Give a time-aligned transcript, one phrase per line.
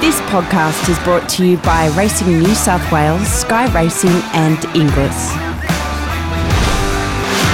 [0.00, 5.34] This podcast is brought to you by Racing New South Wales, Sky Racing, and Inglis.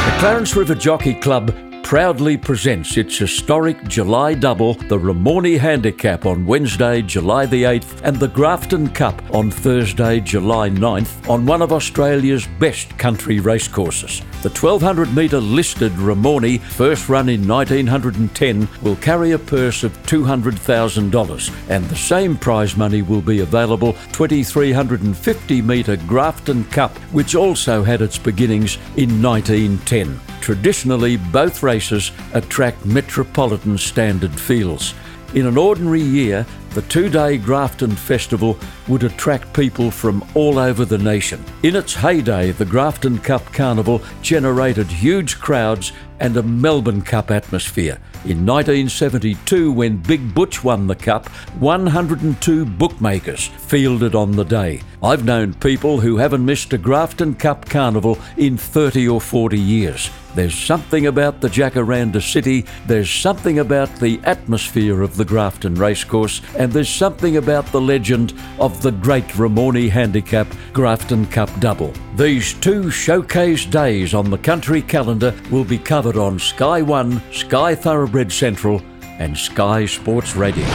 [0.04, 1.52] The Clarence River Jockey Club
[1.86, 8.16] proudly presents its historic July double, the Ramornie Handicap on Wednesday, July the 8th, and
[8.16, 14.18] the Grafton Cup on Thursday, July 9th, on one of Australia's best country racecourses.
[14.42, 21.70] The 1200 metre listed Ramornie, first run in 1910, will carry a purse of $200,000,
[21.70, 28.02] and the same prize money will be available 2350 metre Grafton Cup, which also had
[28.02, 30.25] its beginnings in 1910.
[30.40, 34.94] Traditionally, both races attract metropolitan standard fields.
[35.34, 40.84] In an ordinary year, the two day Grafton Festival would attract people from all over
[40.84, 41.44] the nation.
[41.62, 47.98] In its heyday, the Grafton Cup Carnival generated huge crowds and a Melbourne Cup atmosphere.
[48.24, 51.28] In 1972, when Big Butch won the Cup,
[51.60, 54.82] 102 bookmakers fielded on the day.
[55.02, 60.10] I've known people who haven't missed a Grafton Cup Carnival in 30 or 40 years.
[60.36, 66.42] There's something about the Jacaranda City, there's something about the atmosphere of the Grafton Racecourse,
[66.58, 71.90] and there's something about the legend of the great Ramornie Handicap Grafton Cup Double.
[72.16, 77.74] These two showcase days on the country calendar will be covered on Sky One, Sky
[77.74, 78.82] Thoroughbred Central,
[79.18, 80.66] and Sky Sports Radio.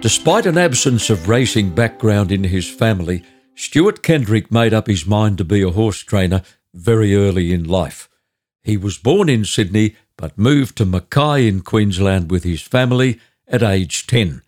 [0.00, 3.24] Despite an absence of racing background in his family,
[3.56, 8.08] Stuart Kendrick made up his mind to be a horse trainer very early in life.
[8.64, 13.62] He was born in Sydney but moved to Mackay in Queensland with his family at
[13.62, 14.42] age 10.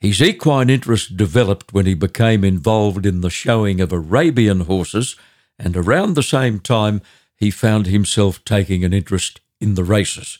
[0.00, 5.16] His equine interest developed when he became involved in the showing of Arabian horses,
[5.58, 7.00] and around the same time
[7.36, 10.38] he found himself taking an interest in the races.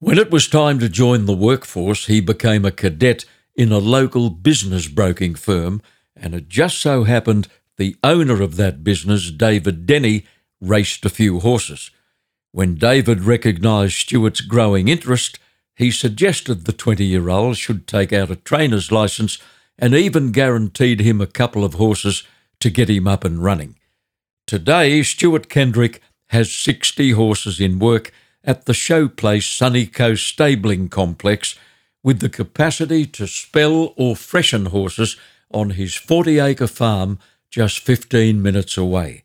[0.00, 4.30] When it was time to join the workforce, he became a cadet in a local
[4.30, 5.82] business broking firm,
[6.16, 10.26] and it just so happened the owner of that business, David Denny,
[10.60, 11.90] raced a few horses.
[12.52, 15.38] When David recognised Stuart's growing interest,
[15.76, 19.38] he suggested the 20 year old should take out a trainer's licence
[19.78, 22.24] and even guaranteed him a couple of horses
[22.60, 23.76] to get him up and running.
[24.46, 31.54] Today, Stuart Kendrick has 60 horses in work at the showplace Sunny Coast Stabling Complex
[32.02, 35.16] with the capacity to spell or freshen horses
[35.50, 37.18] on his 40 acre farm
[37.50, 39.24] just 15 minutes away.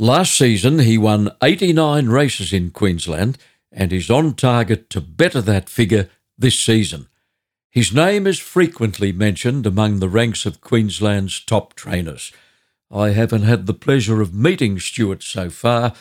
[0.00, 3.36] Last season, he won 89 races in Queensland
[3.72, 7.08] and is on target to better that figure this season.
[7.68, 12.30] His name is frequently mentioned among the ranks of Queensland's top trainers.
[12.92, 15.94] I haven't had the pleasure of meeting Stuart so far,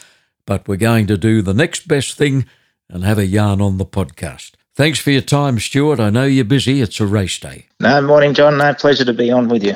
[0.45, 2.45] but we're going to do the next best thing
[2.87, 4.51] and have a yarn on the podcast.
[4.75, 5.99] Thanks for your time, Stuart.
[5.99, 6.81] I know you're busy.
[6.81, 7.65] It's a race day.
[7.79, 8.59] No, morning, John.
[8.59, 9.75] No, pleasure to be on with you.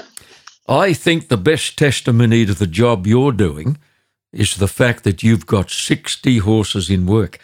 [0.69, 3.79] I think the best testimony to the job you're doing
[4.33, 7.39] is the fact that you've got 60 horses in work.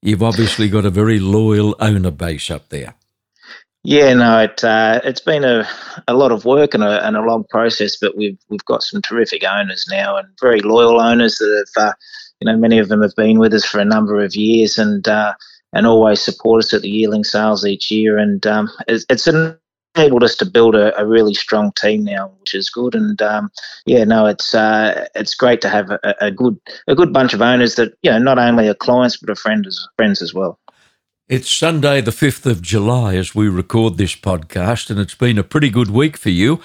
[0.00, 2.94] You've obviously got a very loyal owner base up there.
[3.84, 5.66] Yeah, no, it uh, it's been a,
[6.08, 9.00] a lot of work and a, and a long process, but we've we've got some
[9.00, 11.92] terrific owners now and very loyal owners that have, uh,
[12.40, 15.06] you know, many of them have been with us for a number of years and
[15.08, 15.32] uh,
[15.72, 19.58] and always support us at the yearling sales each year, and um, it's, it's an
[19.94, 22.94] enabled us to build a, a, really strong team now, which is good.
[22.94, 23.50] And um,
[23.86, 27.42] yeah, no, it's uh, it's great to have a, a, good a good bunch of
[27.42, 30.58] owners that you know not only are clients but are friends friends as well.
[31.28, 35.44] It's Sunday, the fifth of July, as we record this podcast, and it's been a
[35.44, 36.60] pretty good week for you.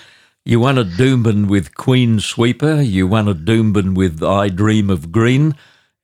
[0.46, 5.12] You won a Doomben with Queen Sweeper, you won a Doomben with I Dream of
[5.12, 5.56] Green,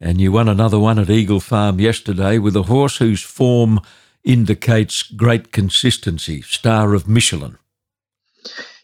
[0.02, 3.80] and you won another one at Eagle Farm yesterday with a horse whose form
[4.24, 7.58] indicates great consistency, star of Michelin.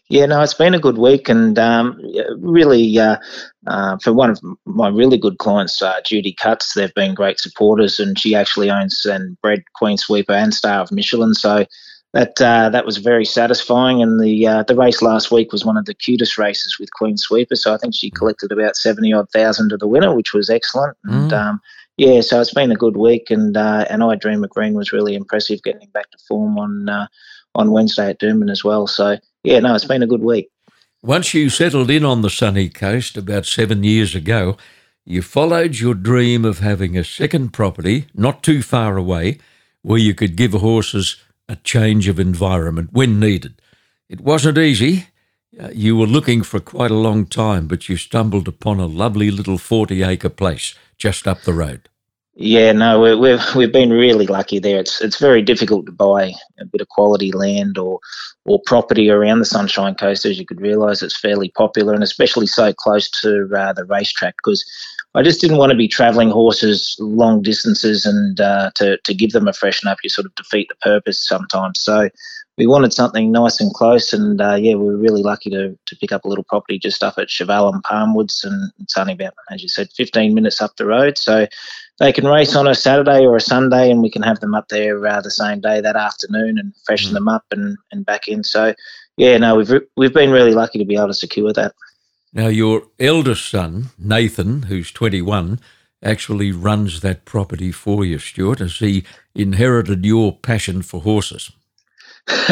[0.08, 2.00] Yeah, no, it's been a good week, and um,
[2.38, 3.16] really, uh,
[3.66, 7.98] uh, for one of my really good clients, uh, Judy Cuts, they've been great supporters,
[7.98, 11.66] and she actually owns and bred Queen Sweeper and Star of Michelin, so
[12.12, 14.00] that uh, that was very satisfying.
[14.00, 17.16] And the uh, the race last week was one of the QTIS races with Queen
[17.16, 20.48] Sweeper, so I think she collected about seventy odd thousand to the winner, which was
[20.48, 20.96] excellent.
[21.04, 21.14] Mm.
[21.14, 21.60] And um,
[21.96, 24.92] yeah, so it's been a good week, and uh, and I Dream of Green was
[24.92, 27.06] really impressive getting back to form on uh,
[27.54, 28.86] on Wednesday at Doomben as well.
[28.86, 30.50] So yeah, no, it's been a good week.
[31.02, 34.56] Once you settled in on the sunny coast about seven years ago,
[35.04, 39.38] you followed your dream of having a second property not too far away
[39.82, 43.62] where you could give horses a change of environment when needed.
[44.08, 45.06] It wasn't easy.
[45.58, 49.30] Uh, you were looking for quite a long time, but you stumbled upon a lovely
[49.30, 51.88] little 40 acre place just up the road.
[52.38, 54.78] Yeah, no, we we've we've been really lucky there.
[54.78, 57.98] It's it's very difficult to buy a bit of quality land or
[58.44, 61.02] or property around the Sunshine Coast, as you could realise.
[61.02, 64.62] It's fairly popular, and especially so close to uh, the racetrack because
[65.16, 69.32] I just didn't want to be travelling horses long distances and uh, to to give
[69.32, 69.98] them a freshen up.
[70.04, 71.80] You sort of defeat the purpose sometimes.
[71.80, 72.10] So
[72.58, 75.96] we wanted something nice and close, and uh, yeah, we were really lucky to to
[75.96, 79.32] pick up a little property just up at Cheval and Palmwoods, and it's only about,
[79.50, 81.16] as you said, 15 minutes up the road.
[81.16, 81.46] So
[81.98, 84.68] they can race on a Saturday or a Sunday, and we can have them up
[84.68, 87.14] there uh, the same day that afternoon and freshen mm.
[87.14, 88.44] them up and, and back in.
[88.44, 88.74] So
[89.16, 91.74] yeah, no, we've we've been really lucky to be able to secure that.
[92.32, 95.60] Now, your eldest son, Nathan, who's 21,
[96.02, 101.50] actually runs that property for you, Stuart, as he inherited your passion for horses.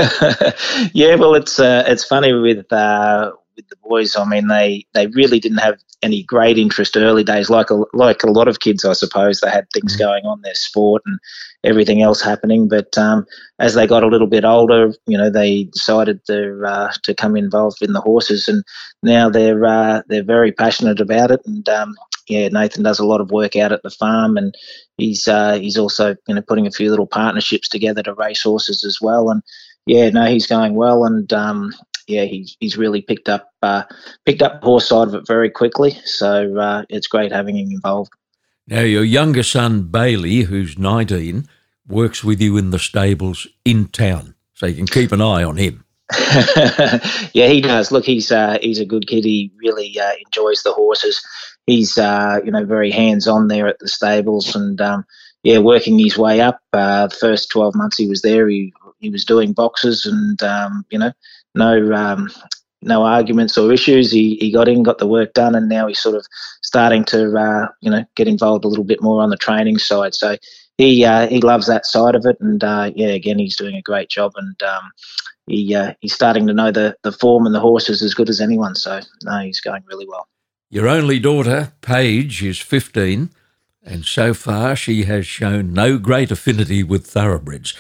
[0.93, 4.17] yeah, well, it's uh, it's funny with uh, with the boys.
[4.17, 8.23] I mean, they they really didn't have any great interest early days, like a like
[8.23, 9.41] a lot of kids, I suppose.
[9.41, 10.05] They had things mm-hmm.
[10.05, 11.19] going on, their sport and
[11.65, 12.69] everything else happening.
[12.69, 13.27] But um,
[13.59, 17.37] as they got a little bit older, you know, they decided to uh, to come
[17.37, 18.63] involved in the horses, and
[19.03, 21.41] now they're uh, they're very passionate about it.
[21.47, 21.95] And um,
[22.29, 24.55] yeah, Nathan does a lot of work out at the farm, and
[24.99, 28.85] he's uh, he's also you know putting a few little partnerships together to race horses
[28.85, 29.31] as well.
[29.31, 29.43] And
[29.87, 31.73] yeah, no, he's going well, and um,
[32.07, 33.85] yeah, he's he's really picked up uh,
[34.25, 35.93] picked up the horse side of it very quickly.
[36.05, 38.13] So uh, it's great having him involved.
[38.67, 41.49] Now, your younger son Bailey, who's nineteen,
[41.87, 45.57] works with you in the stables in town, so you can keep an eye on
[45.57, 45.85] him.
[47.33, 47.91] yeah, he does.
[47.91, 49.25] Look, he's uh, he's a good kid.
[49.25, 51.23] He really uh, enjoys the horses
[51.67, 55.05] he's uh, you know very hands on there at the stables and um,
[55.43, 56.61] yeah, working his way up.
[56.73, 60.85] Uh, the first twelve months he was there, he he was doing boxes and um,
[60.91, 61.13] you know
[61.55, 62.31] no um,
[62.83, 64.11] no arguments or issues.
[64.11, 66.27] He he got in, got the work done, and now he's sort of
[66.63, 70.15] starting to uh, you know get involved a little bit more on the training side.
[70.15, 70.37] So
[70.79, 73.83] he uh, he loves that side of it, and uh, yeah, again he's doing a
[73.83, 74.91] great job, and um,
[75.47, 78.41] he uh, he's starting to know the the form and the horses as good as
[78.41, 78.75] anyone.
[78.75, 80.29] So no, he's going really well.
[80.71, 83.31] Your only daughter, Paige, is 15,
[83.85, 87.75] and so far she has shown no great affinity with thoroughbreds.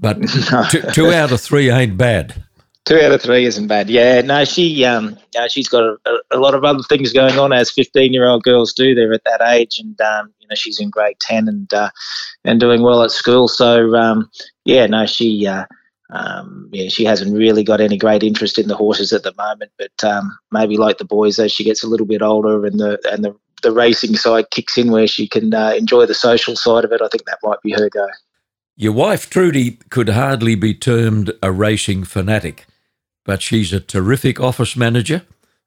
[0.00, 0.18] But
[0.50, 0.64] no.
[0.70, 2.44] two, two out of three ain't bad.
[2.88, 3.90] Two out of three isn't bad.
[3.90, 5.18] Yeah, no, she um,
[5.50, 5.98] she's got a,
[6.30, 8.94] a, lot of other things going on as fifteen-year-old girls do.
[8.94, 11.90] They're at that age, and um, you know she's in grade ten and uh,
[12.46, 13.46] and doing well at school.
[13.46, 14.30] So um,
[14.64, 15.66] yeah, no, she uh,
[16.08, 19.70] um, yeah, she hasn't really got any great interest in the horses at the moment,
[19.76, 22.98] but um, maybe like the boys, as she gets a little bit older and the
[23.12, 26.86] and the, the racing side kicks in, where she can uh, enjoy the social side
[26.86, 28.08] of it, I think that might be her go.
[28.80, 32.64] Your wife Trudy could hardly be termed a racing fanatic,
[33.28, 35.20] but she's a terrific office manager,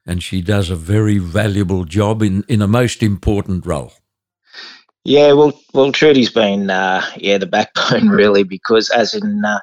[0.03, 3.93] and she does a very valuable job in in a most important role.
[5.03, 9.59] Yeah, well, well, Trudy's been uh, yeah the backbone really because as in uh,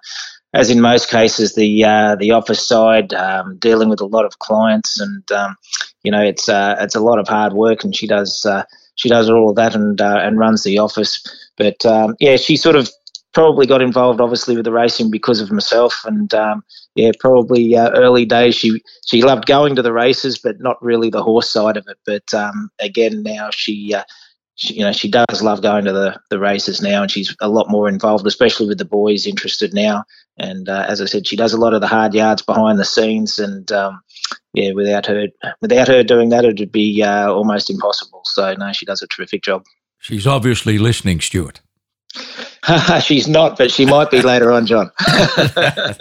[0.54, 4.38] as in most cases, the uh, the office side um, dealing with a lot of
[4.38, 5.56] clients, and um,
[6.04, 8.62] you know it's uh, it's a lot of hard work, and she does uh,
[8.94, 11.20] she does all of that and uh, and runs the office.
[11.56, 12.88] But um, yeah, she sort of
[13.34, 16.62] probably got involved, obviously, with the racing because of myself, and um,
[16.94, 21.10] yeah, probably uh, early days she she loved going to the races, but not really
[21.10, 21.98] the horse side of it.
[22.04, 24.04] But um, again, now she uh,
[24.58, 27.48] she, you know, she does love going to the, the races now, and she's a
[27.48, 30.04] lot more involved, especially with the boys interested now.
[30.36, 32.84] And uh, as I said, she does a lot of the hard yards behind the
[32.84, 34.00] scenes, and um,
[34.55, 35.29] yeah, without her
[35.60, 38.22] without her doing that, it would be uh, almost impossible.
[38.24, 39.64] So no, she does a terrific job.
[39.98, 41.60] She's obviously listening, Stuart.
[43.03, 44.91] she's not, but she might be later on, John.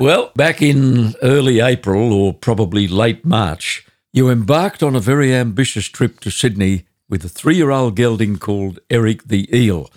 [0.00, 5.86] well, back in early April or probably late March, you embarked on a very ambitious
[5.86, 9.90] trip to Sydney with a three year old gelding called Eric the Eel.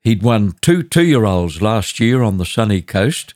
[0.00, 3.34] He'd won two two year olds last year on the sunny coast.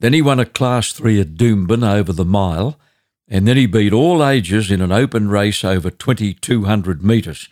[0.00, 2.78] Then he won a Class 3 at Doomben over the mile.
[3.26, 7.48] And then he beat all ages in an open race over 2,200 metres,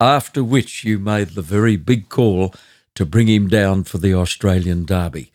[0.00, 2.54] after which you made the very big call
[2.94, 5.32] to bring him down for the Australian Derby.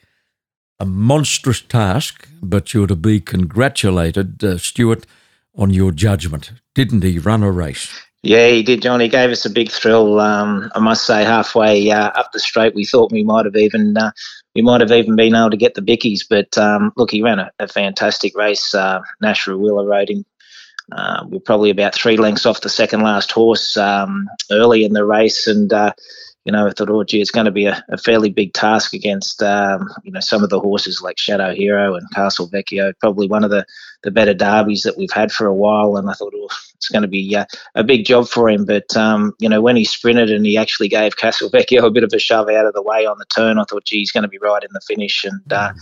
[0.80, 5.06] A monstrous task, but you're to be congratulated, uh, Stuart,
[5.56, 6.52] on your judgment.
[6.76, 8.00] Didn't he run a race?
[8.24, 9.00] Yeah, he did, John.
[9.00, 10.20] He gave us a big thrill.
[10.20, 13.96] Um, I must say, halfway uh, up the straight, we thought we might have even
[13.96, 14.12] uh,
[14.56, 16.22] we might have even been able to get the bickies.
[16.28, 18.74] But um, look, he ran a, a fantastic race.
[18.74, 20.26] Uh, Nash Rawiller rode him.
[20.92, 25.06] Uh, we're probably about three lengths off the second last horse um, early in the
[25.06, 25.94] race, and uh,
[26.48, 28.94] you know, I thought, oh, gee, it's going to be a, a fairly big task
[28.94, 33.44] against, um, you know, some of the horses like Shadow Hero and Castelvecchio, probably one
[33.44, 33.66] of the,
[34.04, 35.98] the better derbies that we've had for a while.
[35.98, 37.44] And I thought, oh, it's going to be uh,
[37.76, 38.64] a big job for him.
[38.64, 42.14] But, um, you know, when he sprinted and he actually gave Castelvecchio a bit of
[42.14, 44.30] a shove out of the way on the turn, I thought, gee, he's going to
[44.30, 45.26] be right in the finish.
[45.26, 45.74] And, uh,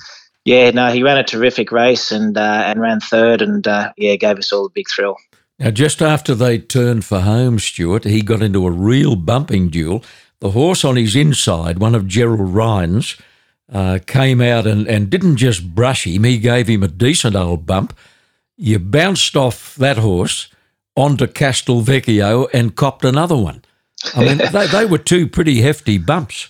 [0.45, 4.15] yeah, no, he ran a terrific race and uh, and ran third, and uh, yeah,
[4.15, 5.17] gave us all a big thrill.
[5.57, 10.03] Now, just after they turned for home, Stuart, he got into a real bumping duel.
[10.39, 13.15] The horse on his inside, one of Gerald Ryan's,
[13.71, 17.65] uh, came out and, and didn't just brush him, he gave him a decent old
[17.65, 17.97] bump.
[18.57, 20.49] You bounced off that horse
[20.95, 23.63] onto Castelvecchio and copped another one.
[24.13, 26.49] I mean, they, they were two pretty hefty bumps.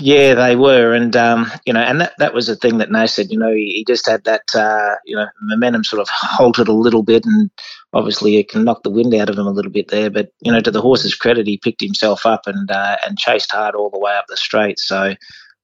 [0.00, 3.06] Yeah, they were, and um, you know, and that, that was the thing that No
[3.06, 3.30] said.
[3.30, 6.72] You know, he, he just had that uh, you know momentum sort of halted a
[6.72, 7.50] little bit, and
[7.92, 10.08] obviously it can knock the wind out of him a little bit there.
[10.08, 13.50] But you know, to the horse's credit, he picked himself up and uh, and chased
[13.50, 14.78] hard all the way up the straight.
[14.78, 15.14] So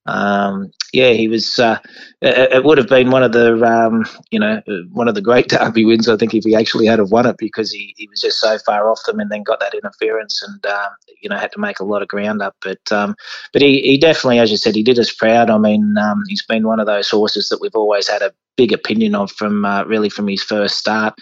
[0.06, 1.58] um, yeah, he was.
[1.58, 1.78] Uh,
[2.22, 5.84] it, would have been one of the, um, you know, one of the great Derby
[5.84, 6.08] wins.
[6.08, 8.56] I think if he actually had have won it because he, he was just so
[8.58, 11.80] far off them and then got that interference and um, you know had to make
[11.80, 12.54] a lot of ground up.
[12.62, 13.16] But um,
[13.52, 15.50] but he, he definitely, as you said, he did us proud.
[15.50, 18.72] I mean, um, he's been one of those horses that we've always had a big
[18.72, 21.14] opinion of from uh, really from his first start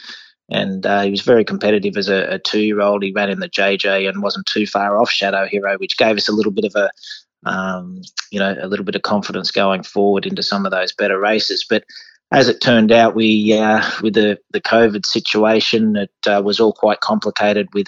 [0.50, 3.02] and uh, he was very competitive as a, a two-year-old.
[3.02, 6.29] He ran in the JJ and wasn't too far off Shadow Hero, which gave us
[6.29, 6.91] a little bit of a,
[7.44, 11.18] um, you know, a little bit of confidence going forward into some of those better
[11.18, 11.64] races.
[11.68, 11.84] But
[12.32, 16.72] as it turned out, we uh, with the the COVID situation, it uh, was all
[16.72, 17.87] quite complicated with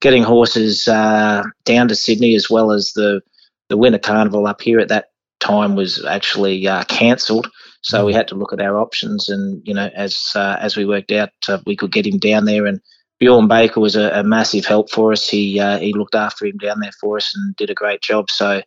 [0.00, 3.22] getting horses uh, down to Sydney as well as the
[3.68, 5.06] the winter carnival up here at that
[5.40, 7.50] time was actually uh, cancelled.
[7.82, 10.84] So we had to look at our options, and you know, as uh, as we
[10.84, 12.80] worked out, uh, we could get him down there and
[13.18, 15.26] Bjorn Baker was a, a, massive help for us.
[15.26, 18.30] He he looked after him down there for us and did a great job.
[18.30, 18.60] So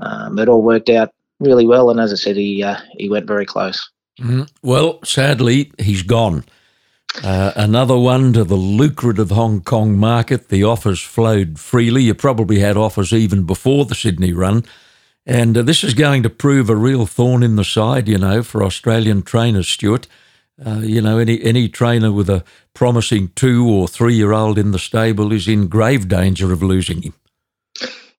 [0.00, 1.90] um, it all worked out really well.
[1.90, 3.90] And as I said, he uh, he went very close.
[4.20, 4.42] Mm-hmm.
[4.62, 6.44] Well, sadly, he's gone.
[7.24, 10.48] Uh, another one to the lucrative Hong Kong market.
[10.48, 12.04] The offers flowed freely.
[12.04, 14.64] You probably had offers even before the Sydney run.
[15.26, 18.42] And uh, this is going to prove a real thorn in the side, you know,
[18.42, 20.06] for Australian trainers, Stuart.
[20.64, 24.72] Uh, you know, any any trainer with a promising two or three year old in
[24.72, 27.14] the stable is in grave danger of losing him.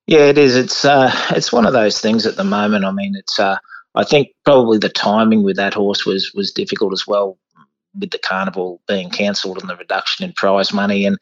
[0.07, 0.55] Yeah, it is.
[0.55, 2.85] It's uh, it's one of those things at the moment.
[2.85, 3.57] I mean, it's uh,
[3.95, 7.37] I think probably the timing with that horse was was difficult as well,
[7.99, 11.05] with the carnival being cancelled and the reduction in prize money.
[11.05, 11.17] And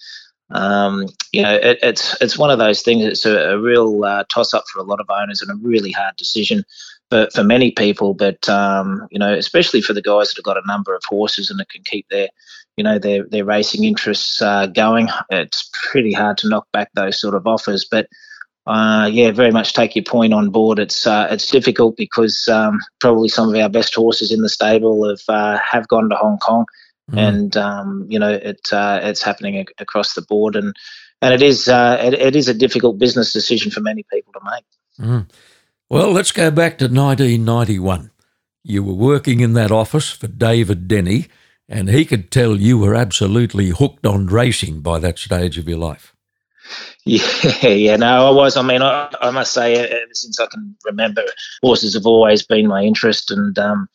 [0.51, 3.05] um, you know, it, it's it's one of those things.
[3.05, 5.91] It's a, a real uh, toss up for a lot of owners and a really
[5.91, 6.63] hard decision
[7.11, 8.13] for, for many people.
[8.13, 11.49] But um, you know, especially for the guys that have got a number of horses
[11.49, 12.29] and that can keep their
[12.77, 15.09] you know their their racing interests uh, going.
[15.29, 18.07] It's pretty hard to knock back those sort of offers, but
[18.69, 20.77] uh, yeah, very much take your point on board.
[20.77, 25.09] It's uh, it's difficult because um, probably some of our best horses in the stable
[25.09, 26.65] have uh, have gone to Hong Kong,
[27.11, 27.17] mm.
[27.17, 30.75] and um, you know it uh, it's happening a- across the board, and
[31.19, 34.39] and it is uh, it, it is a difficult business decision for many people to
[34.43, 35.09] make.
[35.09, 35.29] Mm.
[35.89, 38.11] Well, let's go back to 1991.
[38.63, 41.25] You were working in that office for David Denny,
[41.67, 45.79] and he could tell you were absolutely hooked on racing by that stage of your
[45.79, 46.13] life.
[47.05, 48.55] Yeah, yeah, no, I was.
[48.55, 51.23] I mean, I, I must say, ever since I can remember,
[51.63, 53.31] horses have always been my interest.
[53.31, 53.87] And um,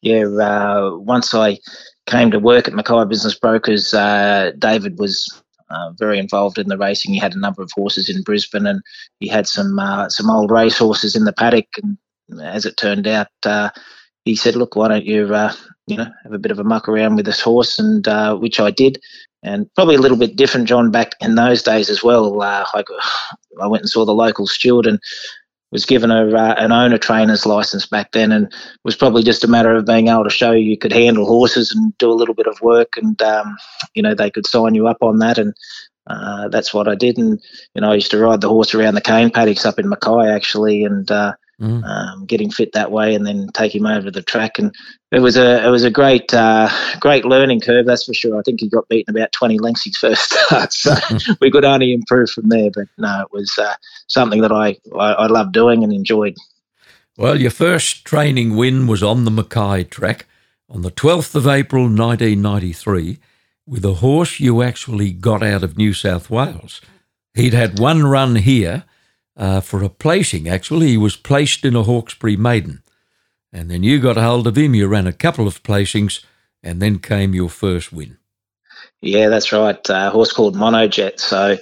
[0.00, 1.58] yeah, uh, once I
[2.06, 6.78] came to work at Mackay Business Brokers, uh, David was uh, very involved in the
[6.78, 7.12] racing.
[7.12, 8.80] He had a number of horses in Brisbane, and
[9.20, 11.66] he had some uh, some old race horses in the paddock.
[11.82, 11.98] And
[12.40, 13.70] as it turned out, uh,
[14.24, 15.52] he said, "Look, why don't you, uh,
[15.86, 18.06] you know, have a bit of a muck around with this horse?" And
[18.40, 19.00] which I did
[19.44, 22.42] and probably a little bit different, John, back in those days as well.
[22.42, 22.82] Uh, I,
[23.60, 24.98] I went and saw the local steward and
[25.70, 28.50] was given a, uh, an owner trainer's license back then, and
[28.84, 31.96] was probably just a matter of being able to show you could handle horses and
[31.98, 33.56] do a little bit of work, and um,
[33.94, 35.52] you know they could sign you up on that, and
[36.06, 37.18] uh, that's what I did.
[37.18, 37.40] And
[37.74, 40.28] you know I used to ride the horse around the cane paddocks up in Mackay
[40.28, 41.84] actually, and uh, mm.
[41.84, 44.58] um, getting fit that way, and then take him over the track.
[44.58, 44.74] And
[45.12, 46.68] it was a it was a great uh,
[47.00, 48.38] great learning curve, that's for sure.
[48.38, 50.94] I think he got beaten about twenty lengths his first start, so
[51.40, 52.70] we could only improve from there.
[52.72, 53.74] But no, it was uh,
[54.06, 56.36] something that I, I I loved doing and enjoyed.
[57.16, 60.26] Well, your first training win was on the Mackay track
[60.68, 63.18] on the 12th of April 1993
[63.66, 66.80] with a horse you actually got out of New South Wales.
[67.34, 68.84] He'd had one run here
[69.36, 70.88] uh, for a placing, actually.
[70.88, 72.82] He was placed in a Hawkesbury maiden.
[73.52, 76.24] And then you got a hold of him, you ran a couple of placings,
[76.62, 78.18] and then came your first win.
[79.00, 79.90] Yeah, that's right.
[79.90, 81.20] Uh, horse called Monojet.
[81.20, 81.58] So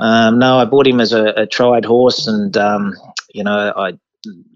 [0.00, 2.94] Um, no, I bought him as a, a tried horse, and um,
[3.34, 3.92] you know, I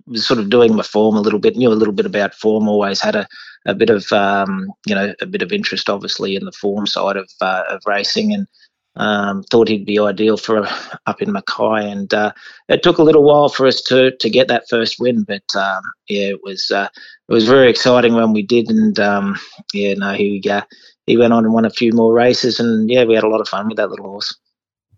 [0.06, 2.66] was sort of doing my form a little bit, knew a little bit about form.
[2.66, 3.28] Always had a,
[3.66, 7.16] a bit of um, you know a bit of interest, obviously, in the form side
[7.16, 8.47] of uh, of racing, and
[8.96, 10.66] um, thought he'd be ideal for
[11.06, 11.90] up in Mackay.
[11.90, 12.32] And uh,
[12.68, 15.82] it took a little while for us to to get that first win, but um,
[16.08, 16.88] yeah, it was uh,
[17.28, 18.70] it was very exciting when we did.
[18.70, 19.38] And um,
[19.72, 20.62] yeah, no, he uh,
[21.06, 23.40] he went on and won a few more races, and yeah, we had a lot
[23.40, 24.34] of fun with that little horse.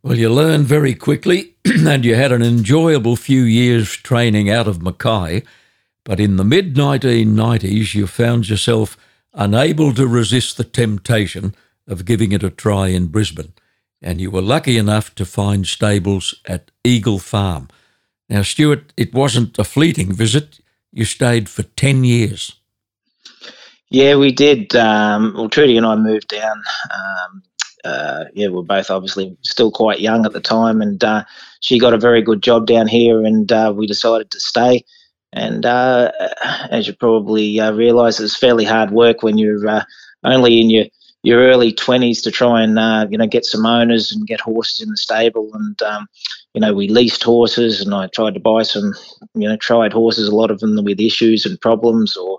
[0.02, 4.80] Well, you learned very quickly, and you had an enjoyable few years training out of
[4.80, 5.42] Mackay.
[6.04, 8.96] But in the mid 1990s, you found yourself
[9.34, 11.54] unable to resist the temptation
[11.88, 13.52] of giving it a try in Brisbane,
[14.02, 17.68] and you were lucky enough to find stables at Eagle Farm.
[18.28, 20.60] Now, Stuart, it wasn't a fleeting visit.
[20.92, 22.56] You stayed for 10 years.
[23.90, 24.74] Yeah, we did.
[24.74, 27.42] Um, well, Trudy and I moved down um,
[27.86, 31.24] uh, yeah, we're both obviously still quite young at the time, and uh,
[31.60, 34.84] she got a very good job down here, and uh, we decided to stay.
[35.32, 36.10] And uh,
[36.70, 39.84] as you probably uh, realise, it's fairly hard work when you're uh,
[40.24, 40.86] only in your
[41.26, 44.90] your early twenties to try and you know get some owners and get horses in
[44.90, 45.50] the stable.
[45.54, 46.06] And um,
[46.54, 48.95] you know, we leased horses, and I tried to buy some
[49.35, 52.38] you know tried horses, a lot of them with issues and problems, or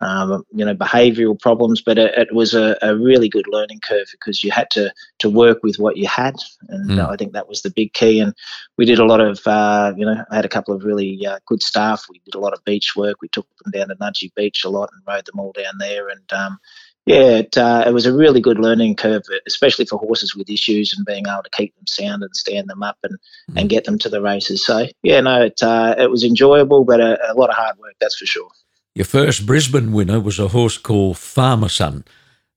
[0.00, 4.08] um, you know, behavioural problems, but it, it was a, a, really good learning curve
[4.10, 6.34] because you had to to work with what you had,
[6.68, 6.98] and mm.
[6.98, 8.18] uh, I think that was the big key.
[8.18, 8.34] And
[8.76, 11.38] we did a lot of, uh, you know, I had a couple of really uh,
[11.46, 12.06] good staff.
[12.10, 13.22] We did a lot of beach work.
[13.22, 16.08] We took them down to Nudgee Beach a lot and rode them all down there.
[16.08, 16.58] And um,
[17.06, 20.94] yeah, it, uh, it was a really good learning curve, especially for horses with issues
[20.96, 23.18] and being able to keep them sound and stand them up and,
[23.50, 23.60] mm.
[23.60, 24.64] and get them to the races.
[24.64, 27.94] So yeah, no, it uh, it was enjoyable, but a, a lot of hard work,
[28.00, 28.48] that's for sure.
[28.94, 32.04] Your first Brisbane winner was a horse called Farmer Son,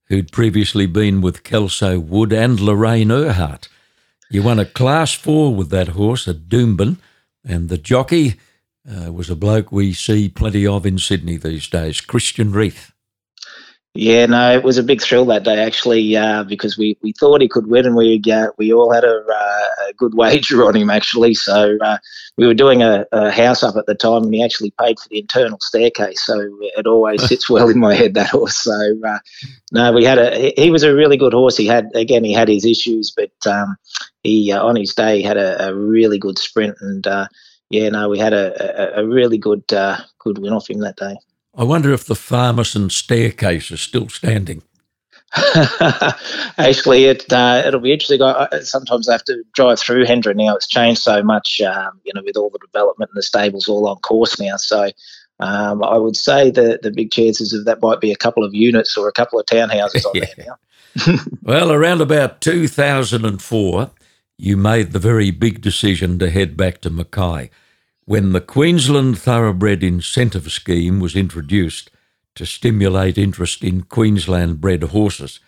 [0.04, 3.68] who'd previously been with Kelso Wood and Lorraine Earhart.
[4.30, 6.98] You won a Class 4 with that horse at Doomben,
[7.44, 8.34] and the jockey
[8.88, 12.92] uh, was a bloke we see plenty of in Sydney these days, Christian Reith.
[13.94, 17.40] Yeah, no, it was a big thrill that day actually uh, because we, we thought
[17.40, 20.76] he could win and we uh, we all had a, uh, a, good wager on
[20.76, 21.34] him actually.
[21.34, 21.98] So uh,
[22.36, 25.08] we were doing a, a, house up at the time and he actually paid for
[25.08, 26.24] the internal staircase.
[26.24, 28.58] So it always sits well in my head that horse.
[28.58, 29.18] So uh,
[29.72, 31.56] no, we had a he was a really good horse.
[31.56, 33.76] He had again he had his issues, but um,
[34.22, 37.04] he uh, on his day he had a, a really good sprint and
[37.70, 41.16] yeah, no, we had a, a, really good good win off him that day.
[41.58, 44.62] I wonder if the Farmerson staircase is still standing.
[46.56, 48.22] Actually, it uh, it'll be interesting.
[48.22, 50.54] I, I, sometimes I have to drive through Hendra now.
[50.54, 53.88] It's changed so much, um, you know, with all the development and the stables all
[53.88, 54.56] on course now.
[54.56, 54.90] So
[55.40, 58.54] um, I would say that the big chances of that might be a couple of
[58.54, 61.18] units or a couple of townhouses on there now.
[61.42, 63.90] well, around about 2004,
[64.38, 67.50] you made the very big decision to head back to Mackay
[68.08, 71.90] when the Queensland Thoroughbred Incentive Scheme was introduced
[72.36, 75.40] to stimulate interest in Queensland bred horses.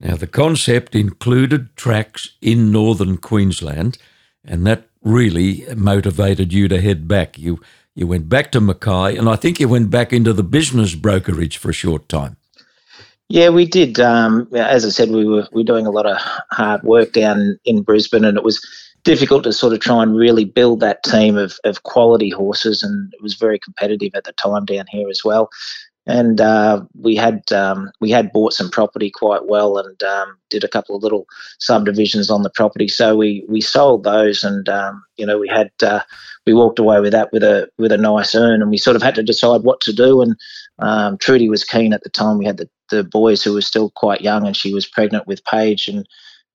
[0.00, 3.96] Now, the concept included tracks in northern Queensland,
[4.44, 7.38] and that really motivated you to head back.
[7.38, 7.60] You
[7.94, 11.56] you went back to Mackay, and I think you went back into the business brokerage
[11.56, 12.36] for a short time.
[13.30, 13.98] Yeah, we did.
[13.98, 16.18] Um, as I said, we were we were doing a lot of
[16.50, 18.60] hard work down in Brisbane, and it was
[19.04, 23.12] difficult to sort of try and really build that team of, of quality horses, and
[23.12, 25.50] it was very competitive at the time down here as well.
[26.06, 30.62] And uh, we had um, we had bought some property quite well, and um, did
[30.62, 31.26] a couple of little
[31.58, 32.88] subdivisions on the property.
[32.88, 36.00] So we we sold those, and um, you know we had uh,
[36.46, 39.02] we walked away with that with a with a nice earn, and we sort of
[39.02, 40.20] had to decide what to do.
[40.20, 40.36] And
[40.78, 42.36] um, Trudy was keen at the time.
[42.36, 45.44] We had the the boys who were still quite young, and she was pregnant with
[45.46, 46.06] Paige, and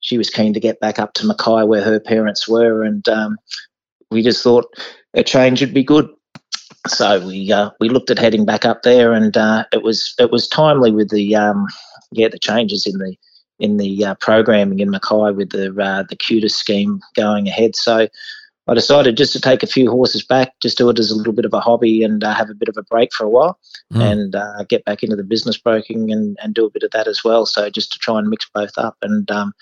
[0.02, 3.38] she was keen to get back up to Mackay where her parents were, and um,
[4.12, 4.66] we just thought
[5.14, 6.10] a change would be good.
[6.88, 10.32] So we uh, we looked at heading back up there, and uh, it was it
[10.32, 11.68] was timely with the um,
[12.12, 13.16] yeah the changes in the
[13.60, 17.76] in the uh, programming in Mackay with the uh, the QTIS scheme going ahead.
[17.76, 18.08] So
[18.70, 21.34] I decided just to take a few horses back, just do it as a little
[21.34, 23.60] bit of a hobby and uh, have a bit of a break for a while
[23.92, 24.00] mm.
[24.00, 27.08] and uh, get back into the business broking and, and do a bit of that
[27.08, 27.48] as well.
[27.48, 28.96] So just to try and mix both up.
[29.02, 29.54] And um,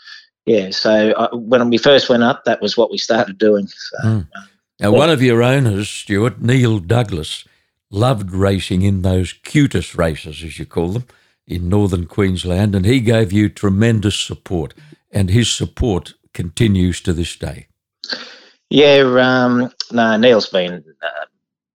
[0.48, 3.68] yeah, so I, when we first went up, that was what we started doing.
[3.68, 4.28] So, mm.
[4.80, 7.44] now, one of your owners, Stuart, Neil Douglas,
[7.92, 11.06] loved racing in those QTIS races, as you call them,
[11.46, 14.74] in northern Queensland, and he gave you tremendous support,
[15.12, 17.68] and his support continues to this day.
[18.70, 21.26] Yeah, um, no, Neil's been uh,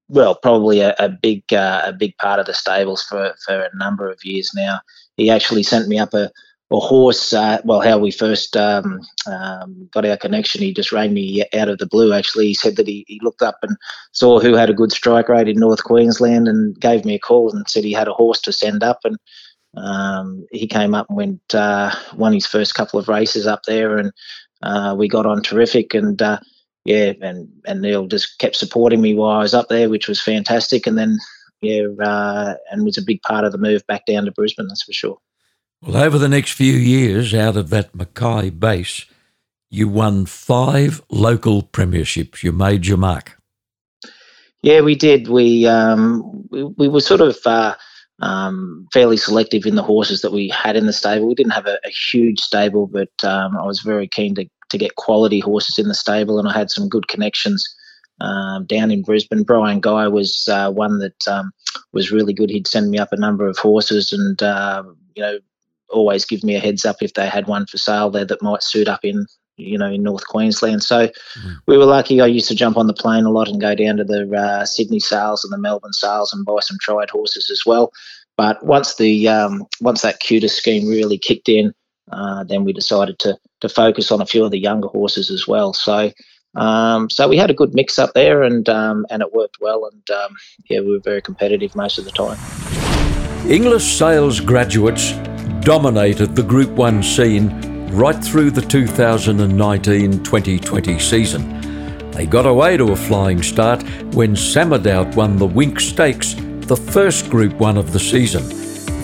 [0.08, 3.76] well, probably a, a big uh, a big part of the stables for for a
[3.76, 4.80] number of years now.
[5.18, 6.30] He actually sent me up a
[6.72, 7.32] a horse.
[7.32, 11.68] Uh, well, how we first um, um, got our connection, he just rang me out
[11.68, 12.12] of the blue.
[12.12, 13.76] Actually, he said that he, he looked up and
[14.12, 17.50] saw who had a good strike rate in North Queensland, and gave me a call
[17.52, 19.00] and said he had a horse to send up.
[19.04, 19.16] And
[19.76, 23.98] um, he came up and went uh, won his first couple of races up there,
[23.98, 24.12] and
[24.62, 25.94] uh, we got on terrific.
[25.94, 26.38] And uh,
[26.84, 30.20] yeah, and and Neil just kept supporting me while I was up there, which was
[30.20, 30.86] fantastic.
[30.86, 31.18] And then
[31.60, 34.68] yeah, uh, and was a big part of the move back down to Brisbane.
[34.68, 35.18] That's for sure.
[35.82, 39.04] Well, over the next few years, out of that Mackay base,
[39.68, 42.44] you won five local premierships.
[42.44, 43.36] You made your mark.
[44.62, 45.26] Yeah, we did.
[45.26, 47.74] We um, we, we were sort of uh,
[48.20, 51.26] um, fairly selective in the horses that we had in the stable.
[51.26, 54.78] We didn't have a, a huge stable, but um, I was very keen to to
[54.78, 57.66] get quality horses in the stable, and I had some good connections
[58.20, 59.42] um, down in Brisbane.
[59.42, 61.50] Brian Guy was uh, one that um,
[61.92, 62.50] was really good.
[62.50, 64.84] He'd send me up a number of horses, and uh,
[65.16, 65.38] you know,
[65.92, 68.62] always give me a heads up if they had one for sale there that might
[68.62, 69.26] suit up in
[69.56, 70.82] you know in North Queensland.
[70.82, 71.56] So mm.
[71.66, 72.20] we were lucky.
[72.20, 74.64] I used to jump on the plane a lot and go down to the uh,
[74.64, 77.92] Sydney sales and the Melbourne sales and buy some tried horses as well.
[78.36, 81.72] But once the um, once that QTIS scheme really kicked in,
[82.10, 85.46] uh, then we decided to to focus on a few of the younger horses as
[85.46, 85.72] well.
[85.72, 86.10] So
[86.54, 89.88] um, so we had a good mix up there, and um, and it worked well.
[89.90, 90.36] And um,
[90.68, 92.38] yeah, we were very competitive most of the time.
[93.50, 95.12] English sales graduates
[95.62, 102.10] dominated the Group One scene right through the 2019-2020 season.
[102.10, 103.82] They got away to a flying start
[104.14, 106.34] when Samadoubt won the Winx Stakes,
[106.66, 108.42] the first Group One of the season.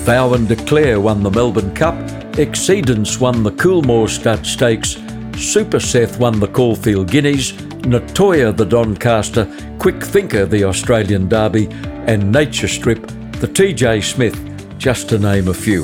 [0.05, 1.95] Vow and Declare won the Melbourne Cup
[2.39, 4.97] Exceedance won the Coolmore Stud Stakes,
[5.37, 7.51] Super Seth won the Caulfield Guineas,
[7.83, 11.67] Nettoyer the Doncaster, Quick Thinker the Australian Derby,
[12.07, 13.05] and Nature Strip
[13.41, 14.39] the TJ Smith,
[14.79, 15.83] just to name a few.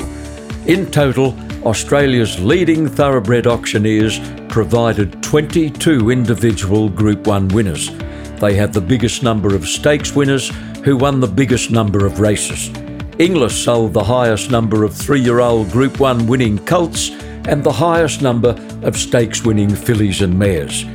[0.67, 7.91] In total, Australia's leading thoroughbred auctioneers provided 22 individual Group 1 winners.
[8.41, 10.51] They had the biggest number of stakes winners
[10.83, 12.69] who won the biggest number of races.
[13.19, 17.11] Inglis sold the highest number of three year old Group 1 winning colts
[17.47, 20.87] and the highest number of stakes winning fillies and mares.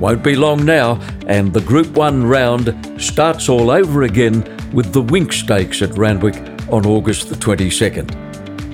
[0.00, 4.40] Won't be long now, and the Group 1 round starts all over again
[4.72, 6.36] with the Winx Stakes at Randwick
[6.72, 8.27] on August the 22nd.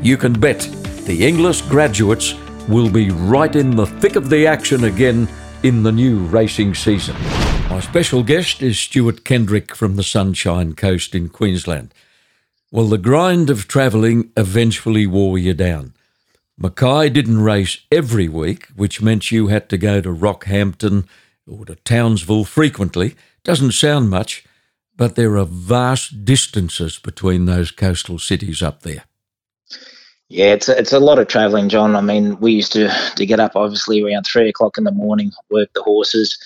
[0.05, 0.61] You can bet
[1.07, 2.35] the Inglis graduates
[2.69, 5.27] will be right in the thick of the action again
[5.63, 7.17] in the new racing season.
[7.71, 11.95] My special guest is Stuart Kendrick from the Sunshine Coast in Queensland.
[12.71, 15.95] Well, the grind of travelling eventually wore you down.
[16.59, 21.07] Mackay didn't race every week, which meant you had to go to Rockhampton
[21.51, 23.15] or to Townsville frequently.
[23.43, 24.45] Doesn't sound much,
[24.99, 29.05] but there are vast distances between those coastal cities up there.
[30.35, 31.95] Yeah, it's a, it's a lot of travelling, John.
[31.95, 35.31] I mean, we used to to get up obviously around three o'clock in the morning,
[35.49, 36.37] work the horses,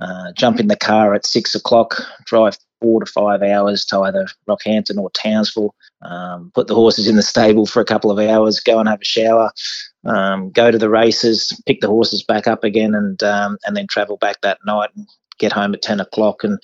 [0.00, 4.28] uh, jump in the car at six o'clock, drive four to five hours to either
[4.48, 8.60] Rockhampton or Townsville, um, put the horses in the stable for a couple of hours,
[8.60, 9.50] go and have a shower,
[10.04, 13.88] um, go to the races, pick the horses back up again, and um, and then
[13.88, 16.60] travel back that night and get home at ten o'clock, and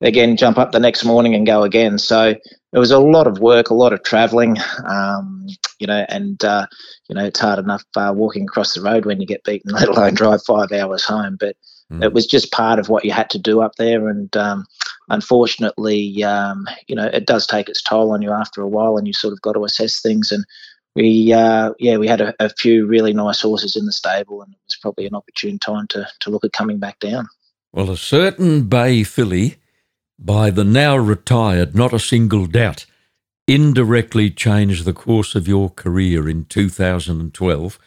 [0.00, 1.98] again jump up the next morning and go again.
[1.98, 2.34] So
[2.74, 5.46] it was a lot of work, a lot of travelling, um,
[5.78, 6.66] you know, and uh,
[7.08, 9.88] you know it's hard enough uh, walking across the road when you get beaten, let
[9.88, 11.56] alone drive five hours home, but.
[11.92, 12.02] Mm.
[12.02, 14.64] It was just part of what you had to do up there, and um,
[15.10, 19.06] unfortunately, um, you know, it does take its toll on you after a while, and
[19.06, 20.32] you sort of got to assess things.
[20.32, 20.46] And
[20.96, 24.50] we, uh, yeah, we had a, a, few really nice horses in the stable, and
[24.52, 27.28] it was probably an opportune time to to look at coming back down.
[27.70, 29.56] Well, a certain bay filly,
[30.18, 32.86] by the now retired, not a single doubt,
[33.46, 37.78] indirectly changed the course of your career in 2012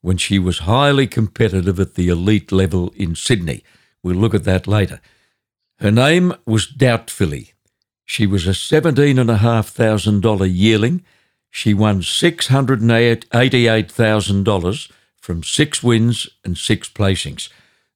[0.00, 3.62] when she was highly competitive at the elite level in Sydney.
[4.02, 5.00] We'll look at that later.
[5.78, 7.52] Her name was Doubtfully.
[8.04, 11.02] She was a $17,500 yearling.
[11.50, 17.48] She won $688,000 from six wins and six placings.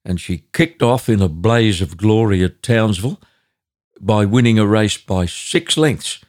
[0.05, 3.21] And she kicked off in a blaze of glory at Townsville
[4.01, 6.21] by winning a race by six lengths.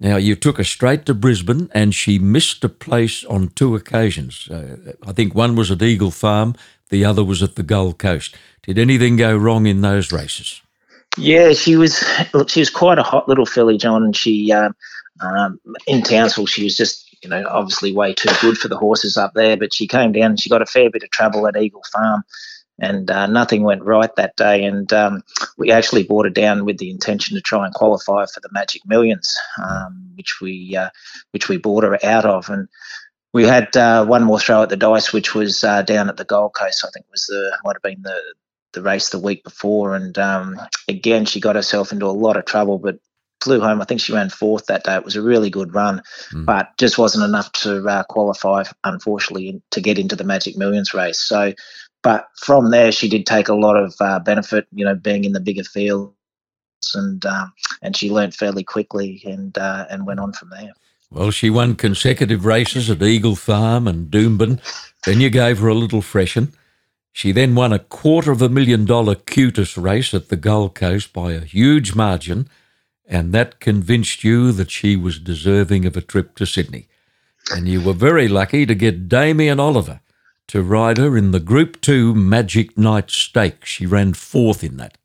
[0.00, 4.48] Now, you took her straight to Brisbane and she missed a place on two occasions.
[4.50, 6.54] Uh, I think one was at Eagle Farm,
[6.90, 8.36] the other was at the Gold Coast.
[8.62, 10.60] Did anything go wrong in those races?
[11.16, 12.04] Yeah, she was.
[12.32, 14.74] Look, she was quite a hot little filly, John, and she um,
[15.20, 19.16] um, in Townsville she was just you know obviously way too good for the horses
[19.16, 19.56] up there.
[19.56, 22.24] But she came down and she got a fair bit of trouble at Eagle Farm,
[22.78, 24.64] and uh, nothing went right that day.
[24.64, 25.22] And um,
[25.56, 28.82] we actually brought her down with the intention to try and qualify for the Magic
[28.86, 30.90] Millions, um, which we uh,
[31.30, 32.48] which we bought her out of.
[32.48, 32.68] And
[33.32, 36.24] we had uh, one more throw at the dice, which was uh, down at the
[36.24, 36.84] Gold Coast.
[36.84, 38.20] I think was the might have been the
[38.72, 42.44] the race the week before, and um, again she got herself into a lot of
[42.44, 42.98] trouble, but
[43.44, 43.80] flew home.
[43.80, 44.96] I think she ran fourth that day.
[44.96, 46.46] It was a really good run, mm.
[46.46, 51.20] but just wasn't enough to uh, qualify, unfortunately, to get into the Magic Millions race.
[51.20, 51.52] So,
[52.04, 55.32] but from there, she did take a lot of uh, benefit, you know, being in
[55.32, 56.14] the bigger fields,
[56.94, 60.72] and um, and she learned fairly quickly, and uh, and went on from there.
[61.10, 64.60] Well, she won consecutive races at Eagle Farm and Doomben.
[65.04, 66.52] Then you gave her a little freshen.
[67.12, 71.12] She then won a quarter of a million dollar QTIS race at the Gold Coast
[71.12, 72.48] by a huge margin
[73.06, 76.88] and that convinced you that she was deserving of a trip to Sydney.
[77.50, 80.00] And you were very lucky to get Damien Oliver
[80.48, 83.70] to ride her in the Group 2 Magic Night Stakes.
[83.70, 84.98] She ran fourth in that.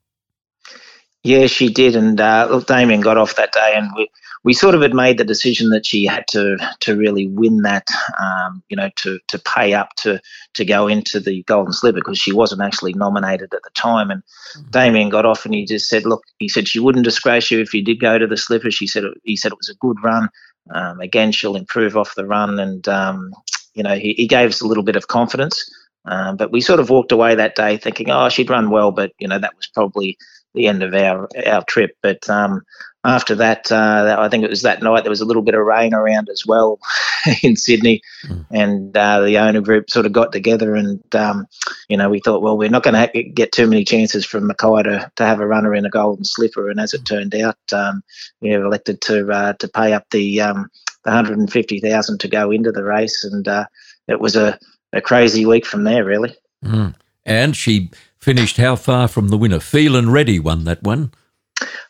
[1.22, 1.96] Yeah, she did.
[1.96, 4.08] And uh, Damien got off that day, and we,
[4.42, 7.86] we sort of had made the decision that she had to to really win that,
[8.18, 10.18] um, you know, to to pay up to
[10.54, 14.10] to go into the Golden Slipper because she wasn't actually nominated at the time.
[14.10, 14.70] And mm-hmm.
[14.70, 17.74] Damien got off and he just said, look, he said she wouldn't disgrace you if
[17.74, 18.70] you did go to the Slipper.
[18.70, 20.30] She said he said it was a good run.
[20.74, 23.34] Um, again, she'll improve off the run, and um,
[23.80, 25.64] you know, he, he gave us a little bit of confidence.
[26.04, 29.12] Um, but we sort of walked away that day thinking, oh, she'd run well, but
[29.18, 30.18] you know, that was probably
[30.52, 31.96] the end of our our trip.
[32.02, 32.60] But um,
[33.04, 35.64] after that, uh, I think it was that night there was a little bit of
[35.64, 36.78] rain around as well
[37.42, 38.44] in Sydney, mm.
[38.50, 41.46] and uh, the owner group sort of got together and um,
[41.88, 44.82] you know we thought, well, we're not going to get too many chances from Mackay
[44.82, 48.02] to, to have a runner in a golden slipper, and as it turned out, um,
[48.42, 50.70] we elected to uh, to pay up the um,
[51.04, 53.66] the hundred and fifty thousand to go into the race, and uh,
[54.08, 54.58] it was a,
[54.92, 56.34] a crazy week from there, really.
[56.64, 56.94] Mm.
[57.24, 59.60] And she finished how far from the winner?
[59.60, 61.12] Feeling ready won that one.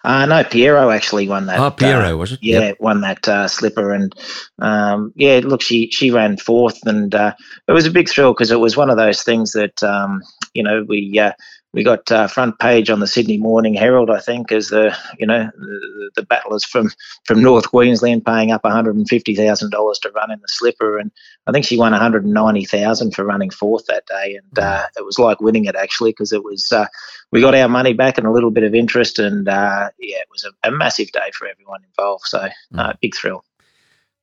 [0.02, 1.60] Uh, no, Pierro actually won that.
[1.60, 2.40] Oh, Pierro uh, was it?
[2.42, 2.80] Yeah, yep.
[2.80, 4.14] won that uh, slipper, and
[4.58, 7.34] um, yeah, look, she she ran fourth, and uh,
[7.68, 10.22] it was a big thrill because it was one of those things that um,
[10.54, 11.32] you know we uh,
[11.72, 15.26] we got uh, front page on the Sydney Morning Herald, I think, as the you
[15.26, 16.90] know the, the battlers from
[17.24, 20.48] from North Queensland paying up one hundred and fifty thousand dollars to run in the
[20.48, 21.12] slipper, and
[21.46, 24.58] I think she won one hundred and ninety thousand for running fourth that day, and
[24.58, 26.86] uh, it was like winning it actually because it was uh,
[27.30, 30.28] we got our money back and a little bit of interest, and uh, yeah, it
[30.30, 32.24] was a, a, massive day for everyone involved.
[32.26, 33.00] So mm.
[33.00, 33.44] big thrill.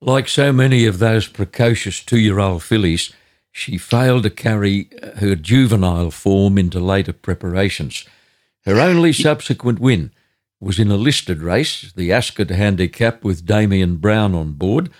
[0.02, 3.14] Like so many of those precocious two-year-old fillies
[3.58, 8.06] she failed to carry her juvenile form into later preparations.
[8.66, 10.12] Her only subsequent win
[10.60, 14.92] was in a listed race, the Ascot Handicap with Damian Browne on board.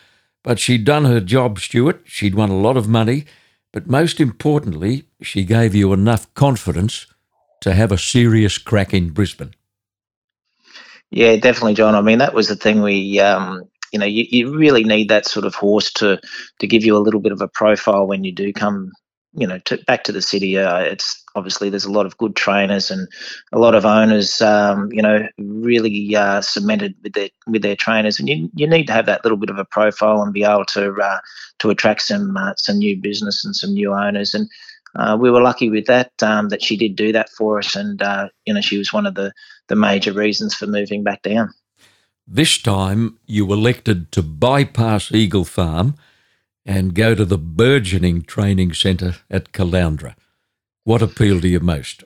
[0.44, 2.02] But she'd done her job, Stuart.
[2.06, 3.26] She'd won a lot of money.
[3.72, 7.06] But most importantly, she gave you enough confidence
[7.62, 9.54] to have a serious crack in Brisbane.
[11.12, 11.94] Yeah, definitely, John.
[11.94, 15.28] I mean, that was the thing we um, you know, you, you really need that
[15.28, 16.20] sort of horse to
[16.60, 18.92] to give you a little bit of a profile when you do come,
[19.34, 20.58] you know, to, back to the city.
[20.58, 23.08] Uh, it's obviously there's a lot of good trainers and
[23.54, 28.20] a lot of owners, um, you know, really uh, cemented with their with their trainers,
[28.20, 30.66] and you you need to have that little bit of a profile and be able
[30.66, 31.20] to uh,
[31.60, 34.50] to attract some uh, some new business and some new owners and.
[34.96, 38.02] Uh, we were lucky with that um, that she did do that for us, and
[38.02, 39.32] uh, you know she was one of the
[39.68, 41.54] the major reasons for moving back down.
[42.30, 45.96] This time you elected to bypass Eagle Farm
[46.66, 50.14] and go to the burgeoning training centre at Caloundra.
[50.84, 52.04] What appealed to you most?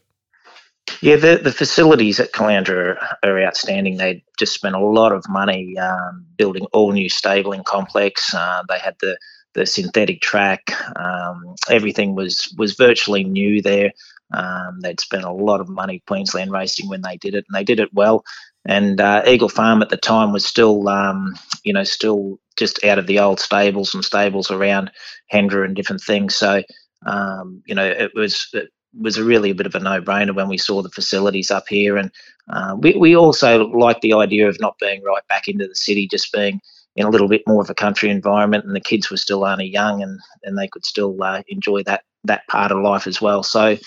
[1.01, 3.97] Yeah, the, the facilities at Caloundra are, outstanding.
[3.97, 8.31] They just spent a lot of money um, building all new stabling complex.
[8.33, 9.17] Uh, they had the
[9.53, 10.71] the synthetic track.
[10.97, 13.91] Um, everything was was virtually new there.
[14.33, 17.63] Um, they'd spent a lot of money Queensland racing when they did it, and they
[17.63, 18.23] did it well.
[18.65, 22.99] And uh, Eagle Farm at the time was still, um, you know, still just out
[22.99, 24.91] of the old stables and stables around
[25.33, 26.35] Hendra and different things.
[26.35, 26.61] So,
[27.05, 28.69] um, you know, it was it
[28.99, 32.11] was really a bit of a no-brainer when we saw the facilities up here, and
[32.49, 36.07] uh, we we also like the idea of not being right back into the city,
[36.07, 36.61] just being
[36.95, 39.65] in a little bit more of a country environment, and the kids were still only
[39.65, 43.43] young, and and they could still uh, enjoy that that part of life as well.
[43.43, 43.77] So,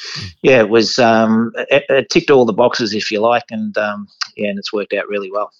[0.42, 4.08] yeah, it was um, it, it, ticked all the boxes, if you like, and um,
[4.36, 5.50] yeah, and it's worked out really well.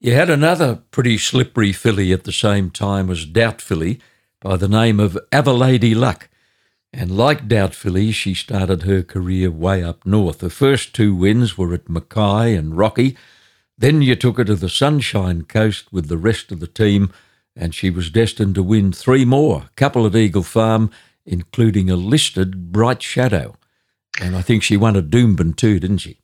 [0.00, 4.00] You had another pretty slippery filly at the same time as Doubt Filly
[4.40, 6.28] by the name of Avalady Luck.
[6.92, 10.40] And like Doubt Filly, she started her career way up north.
[10.40, 13.16] Her first two wins were at Mackay and Rocky.
[13.78, 17.12] Then you took her to the Sunshine Coast with the rest of the team,
[17.56, 20.90] and she was destined to win three more, a couple at Eagle Farm
[21.24, 23.54] including a listed Bright Shadow.
[24.20, 26.18] And I think she won a Doomben too, didn't she?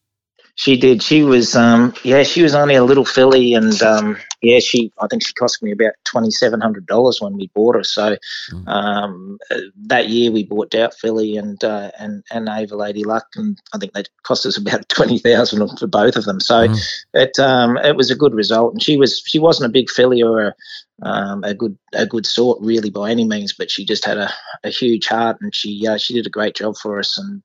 [0.58, 1.04] She did.
[1.04, 4.92] She was, um, yeah, she was only a little filly, and um, yeah, she.
[4.98, 7.84] I think she cost me about twenty seven hundred dollars when we bought her.
[7.84, 8.16] So
[8.50, 8.68] mm.
[8.68, 9.38] um,
[9.86, 13.78] that year we bought Doubt Filly and uh, and and Ava Lady Luck, and I
[13.78, 16.40] think they cost us about twenty thousand for both of them.
[16.40, 16.76] So mm.
[17.14, 20.24] it um, it was a good result, and she was she wasn't a big filly
[20.24, 20.54] or a
[21.02, 24.30] um, a good a good sort really by any means, but she just had a,
[24.64, 27.16] a huge heart and she uh, she did a great job for us.
[27.16, 27.42] And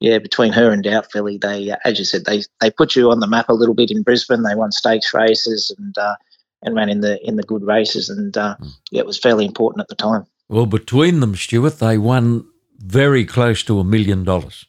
[0.00, 3.10] yeah, between her and Doubt Filly, they uh, as you said, they they put you
[3.10, 4.42] on the map a little bit in Brisbane.
[4.42, 6.16] They won stakes races and uh,
[6.62, 8.70] and ran in the in the good races, and uh, mm.
[8.90, 10.24] yeah, it was fairly important at the time.
[10.48, 12.46] Well, between them, Stuart, they won
[12.78, 14.66] very close to a million dollars.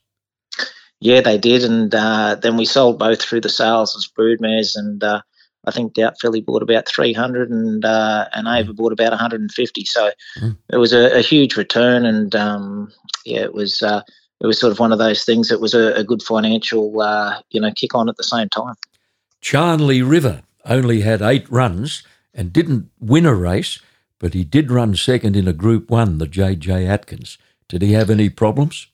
[0.99, 5.03] Yeah, they did, and uh, then we sold both through the sales as broodmares and
[5.03, 5.21] uh,
[5.67, 9.85] I think Doubt Filly bought about 300 and uh, and Ava bought about 150.
[9.85, 10.57] So mm.
[10.71, 12.91] it was a, a, huge return, and um,
[13.25, 14.01] yeah, it was uh,
[14.39, 15.51] it was sort of one of those things.
[15.51, 18.75] It was a, a good financial uh, you know kick on at the same time.
[19.41, 22.03] Charnley River only had eight runs
[22.33, 23.79] and didn't win a race,
[24.19, 27.37] but he did run second in a Group One, the JJ Atkins.
[27.67, 28.87] Did he have any problems?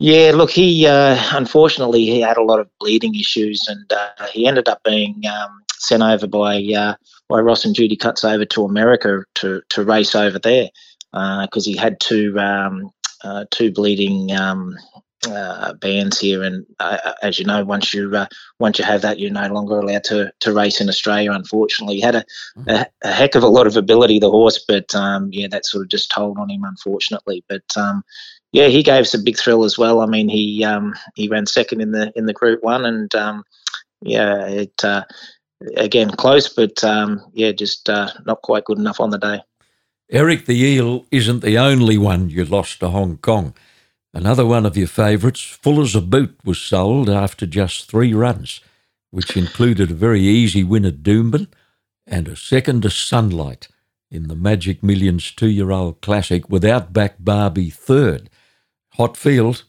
[0.00, 4.46] Yeah, look, he uh, unfortunately he had a lot of bleeding issues, and uh, he
[4.46, 6.94] ended up being um, sent over by uh,
[7.28, 10.68] by Ross and Judy Cuts over to America to to race over there
[11.10, 12.90] because uh, he had two um,
[13.24, 14.76] uh, two bleeding um,
[15.26, 18.26] uh, bands here, and uh, as you know, once you uh,
[18.60, 21.32] once you have that, you're no longer allowed to to race in Australia.
[21.32, 22.24] Unfortunately, he had a,
[22.56, 22.70] mm-hmm.
[22.70, 25.82] a, a heck of a lot of ability, the horse, but um, yeah, that sort
[25.82, 27.44] of just told on him, unfortunately.
[27.48, 28.04] But um,
[28.52, 30.00] yeah, he gave us a big thrill as well.
[30.00, 33.44] I mean, he um, he ran second in the in the Group One, and um,
[34.00, 35.04] yeah, it uh,
[35.76, 39.42] again close, but um, yeah, just uh, not quite good enough on the day.
[40.10, 43.54] Eric the Eel isn't the only one you lost to Hong Kong.
[44.14, 48.62] Another one of your favourites, Full as a Boot, was sold after just three runs,
[49.10, 51.48] which included a very easy win at Doomben
[52.06, 53.68] and a second to Sunlight
[54.10, 58.30] in the Magic Millions two year old classic with Outback Barbie third.
[58.98, 59.64] Hot field.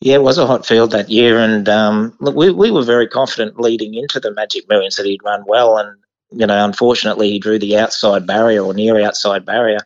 [0.00, 3.06] Yeah, it was a hot field that year, and um, look, we we were very
[3.06, 5.98] confident leading into the Magic Millions that he'd run well, and
[6.30, 9.80] you know, unfortunately, he drew the outside barrier or near outside barrier,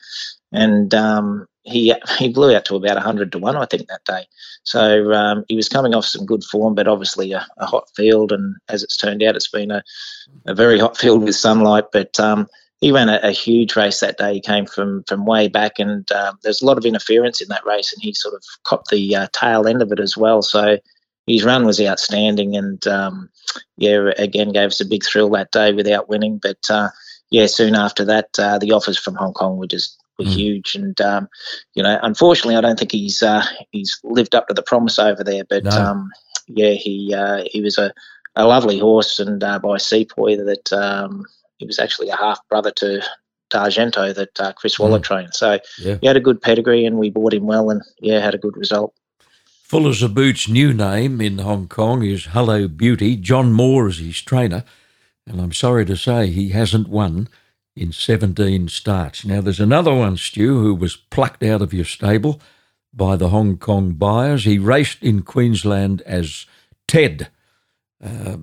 [0.53, 4.27] and um, he he blew out to about hundred to one, I think, that day.
[4.63, 8.31] So um, he was coming off some good form, but obviously a, a, hot field,
[8.31, 9.83] and as it's turned out, it's been a,
[10.47, 12.47] a very hot field with sunlight, but um,
[12.85, 14.35] he ran a, a, huge race that day.
[14.35, 17.65] He came from from way back, and um, there's a lot of interference in that
[17.65, 20.43] race, and he sort of copped the uh, tail end of it as well.
[20.43, 20.77] So
[21.27, 23.31] his run was outstanding, and um,
[23.79, 26.39] yeah, again gave us a big thrill that day without winning.
[26.43, 26.91] But uh,
[27.31, 30.35] yeah, soon after that, uh, the offers from Hong Kong were just were mm.
[30.35, 31.27] huge, and um,
[31.73, 35.25] you know, unfortunately, I don't think he's uh, he's lived up to the promise over
[35.25, 35.45] there.
[35.49, 35.71] But no.
[35.71, 36.11] Um,
[36.49, 37.95] yeah, he uh, he was a,
[38.37, 41.25] a lovely horse, and uh, by Sepoy that um,
[41.65, 43.01] he was actually a half brother to,
[43.49, 45.03] to Argento that uh, Chris Waller mm.
[45.03, 45.35] trained.
[45.35, 45.97] So yeah.
[45.99, 48.55] he had a good pedigree and we bought him well and yeah, had a good
[48.55, 48.93] result.
[49.63, 53.17] Full as a Boot's new name in Hong Kong is Hello Beauty.
[53.17, 54.63] John Moore is his trainer,
[55.27, 57.29] and I'm sorry to say he hasn't won
[57.75, 59.25] in 17 starts.
[59.25, 62.43] Now, there's another one, Stu, who was plucked out of your stable
[62.93, 64.45] by the Hong Kong buyers.
[64.45, 66.45] He raced in Queensland as
[66.87, 67.31] Ted.
[68.05, 68.37] Uh,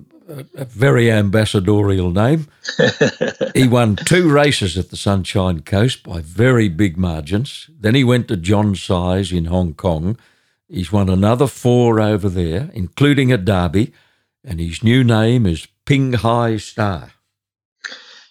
[0.54, 2.48] a very ambassadorial name.
[3.54, 7.68] he won two races at the Sunshine Coast by very big margins.
[7.78, 10.18] Then he went to John Size in Hong Kong.
[10.68, 13.92] He's won another four over there, including a derby,
[14.44, 17.10] and his new name is Ping Hai Star.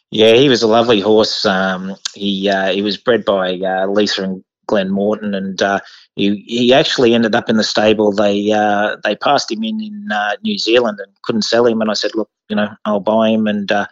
[0.09, 1.45] Yeah, he was a lovely horse.
[1.45, 5.79] Um, he uh, he was bred by uh, Lisa and Glenn Morton, and uh,
[6.15, 8.11] he he actually ended up in the stable.
[8.11, 11.81] They uh, they passed him in in uh, New Zealand and couldn't sell him.
[11.81, 13.47] And I said, look, you know, I'll buy him.
[13.47, 13.87] And uh,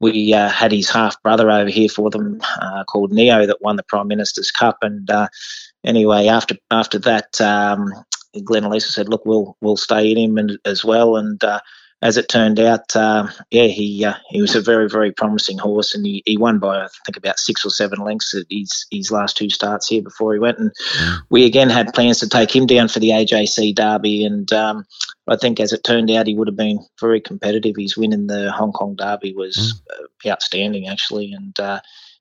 [0.00, 3.76] we uh, had his half brother over here for them uh, called Neo that won
[3.76, 4.78] the Prime Minister's Cup.
[4.82, 5.10] And
[5.84, 7.92] anyway, after after that, um,
[8.44, 11.16] Glenn and Lisa said, look, we'll we'll stay in him and, as well.
[11.16, 11.42] And
[12.04, 15.94] as it turned out, uh, yeah, he uh, he was a very very promising horse,
[15.94, 19.10] and he, he won by I think about six or seven lengths at his his
[19.10, 20.58] last two starts here before he went.
[20.58, 20.70] And
[21.30, 24.84] we again had plans to take him down for the AJC Derby, and um,
[25.26, 27.74] I think as it turned out, he would have been very competitive.
[27.78, 30.30] His win in the Hong Kong Derby was mm.
[30.30, 31.80] outstanding actually, and uh,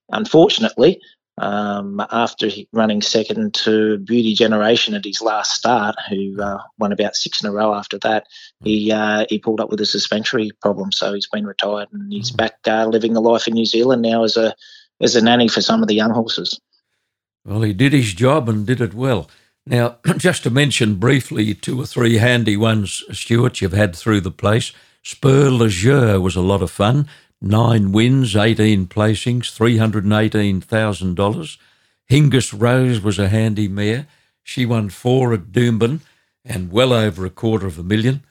[0.10, 1.02] unfortunately
[1.38, 7.16] um, after running second to Beauty Generation at his last start, who uh, won about
[7.16, 8.28] six in a row after that,
[8.64, 12.32] he uh, he pulled up with a suspensory problem, so he's been retired and he's
[12.32, 12.38] mm.
[12.38, 14.54] back uh, living the life in New Zealand now as a
[15.02, 16.60] as a nanny for some of the young horses.
[17.46, 19.30] Well, he did his job and did it well.
[19.66, 24.32] Now, just to mention briefly two or three handy ones, Stuart, you've had through the
[24.32, 24.72] place.
[25.04, 27.08] Spur Leger was a lot of fun.
[27.46, 31.58] Nine wins, 18 placings, $318,000.
[32.10, 34.08] Hingis Rose was a handy mare.
[34.42, 36.00] She won four at Doomben
[36.46, 38.24] and well over a quarter of a million.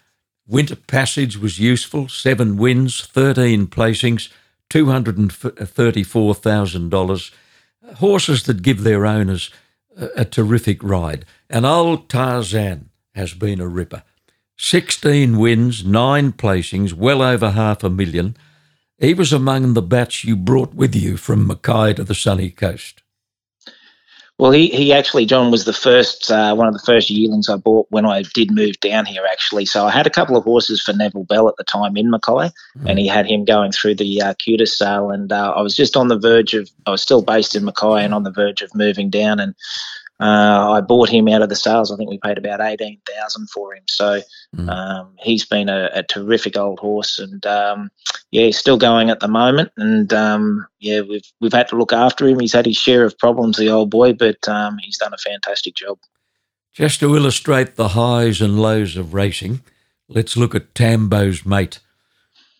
[0.46, 4.30] Winter Passage was useful, seven wins, 13 placings,
[4.70, 7.30] $234,000.
[7.96, 9.50] Horses that give their owners
[9.94, 11.26] a, a terrific ride.
[11.50, 14.04] And old Tarzan has been a ripper.
[14.56, 18.38] 16 wins, nine placings, well over half a million.
[19.02, 23.02] He was among the batch you brought with you from Mackay to the sunny coast.
[24.38, 27.56] Well, he, he actually, John, was the first, uh, one of the first yearlings I
[27.56, 29.66] bought when I did move down here, actually.
[29.66, 32.30] So I had a couple of horses for Neville Bell at the time in Mackay,
[32.30, 32.52] mm.
[32.86, 35.10] and he had him going through the uh, QTIS sale.
[35.10, 38.04] And uh, I was just on the verge of, I was still based in Mackay
[38.04, 39.40] and on the verge of moving down.
[39.40, 39.56] And
[40.22, 41.90] uh, I bought him out of the sales.
[41.90, 43.82] I think we paid about eighteen thousand for him.
[43.88, 44.20] So
[44.56, 44.70] mm.
[44.70, 47.90] um, he's been a, a, terrific old horse, and um,
[48.30, 49.72] yeah, he's still going at the moment.
[49.76, 52.38] And um, yeah, we've we've had to look after him.
[52.38, 55.74] He's had his share of problems, the old boy, but um, he's done a fantastic
[55.74, 55.98] job.
[56.72, 59.62] Just to illustrate the highs and lows of racing,
[60.08, 61.80] let's look at Tambo's mate.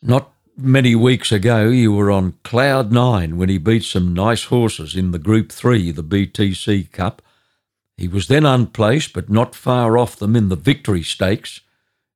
[0.03, 4.97] Not many weeks ago, you were on cloud nine when he beat some nice horses
[4.97, 7.23] in the Group Three, the BTC Cup.
[8.03, 11.61] He was then unplaced, but not far off them in the victory stakes,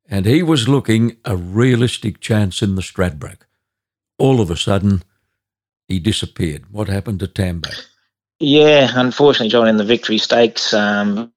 [0.09, 3.47] and he was looking a realistic chance in the Stradbroke.
[4.19, 5.05] All of a sudden,
[5.87, 6.73] he disappeared.
[6.73, 7.71] What happened to Tambo?
[8.41, 11.33] Yeah, unfortunately, John, in the victory stakes, um,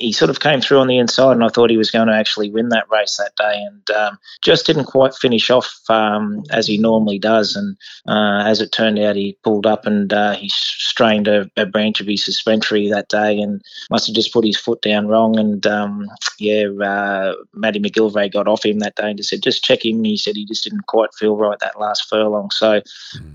[0.00, 2.14] he sort of came through on the inside, and I thought he was going to
[2.14, 6.66] actually win that race that day, and um, just didn't quite finish off um, as
[6.66, 7.54] he normally does.
[7.54, 7.76] And
[8.08, 12.00] uh, as it turned out, he pulled up and uh, he strained a, a, branch
[12.00, 15.38] of his suspensory that day, and must have just put his foot down wrong.
[15.38, 19.62] And um, yeah, uh, Matty McGillivray got off him that day and just said, "Just
[19.62, 22.50] check him." He said he just didn't quite feel right that last furlong.
[22.50, 22.80] So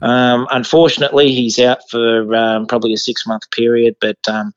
[0.01, 0.47] mm.
[0.51, 4.53] unfortunately, he's out for um, probably a six month period, but um,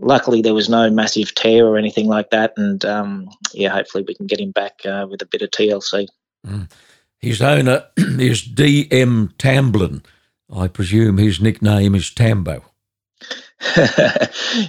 [0.00, 4.14] luckily there was no massive tear or anything like that and um, yeah hopefully we
[4.14, 6.06] can get him back uh, with a bit of tlc
[6.46, 6.70] mm.
[7.18, 10.02] his owner is dm tamblin
[10.54, 12.62] i presume his nickname is tambo.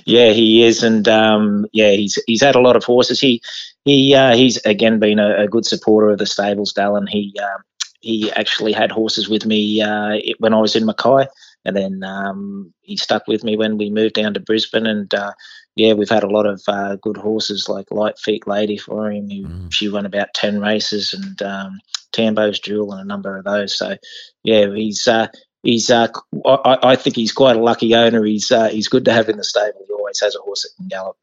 [0.06, 3.20] Yeah he is and um, yeah he's he's had a lot of horses.
[3.20, 3.42] He
[3.84, 7.08] he uh, he's again been a, a, good supporter of the stables dallin.
[7.08, 7.58] He uh,
[8.00, 11.28] he actually had horses with me uh, when i was in mackay
[11.66, 14.88] and then um, he stuck with me when we moved down to Brisbane.
[14.88, 15.34] And uh,
[15.76, 19.30] yeah, we've had a lot of uh, good horses like Light Feet Lady for him.
[19.30, 19.74] Who, mm.
[19.74, 21.80] She won about 10 races and um,
[22.14, 23.78] Tambo's Jewel and a number of those.
[23.78, 23.97] So
[24.43, 25.08] yeah, he's.
[25.08, 25.28] Uh,
[25.64, 26.08] he's, uh,
[26.45, 28.24] I, I, think he's quite a lucky owner.
[28.24, 29.84] He's, uh, he's good to have in the stable.
[29.86, 31.18] He always has a horse that can gallop.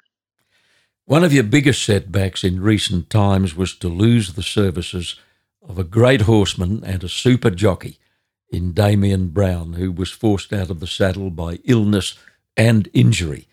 [1.06, 5.16] One of your biggest setbacks in recent times was to lose the services
[5.66, 7.98] of a great horseman and a super jockey
[8.50, 12.18] in Damian Browne, who was forced out of the saddle by illness
[12.56, 13.48] and injury.